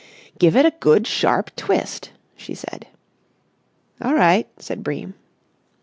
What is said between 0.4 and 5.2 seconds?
it a good sharp twist," she said. "All right," said Bream.